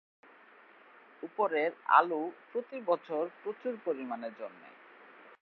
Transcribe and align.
উপরের 1.23 1.71
আলু 1.89 2.21
প্রতি 2.51 2.77
বছর 2.85 3.23
প্রচুর 3.43 3.73
পরিমানে 3.85 4.29
জন্মে। 4.39 4.69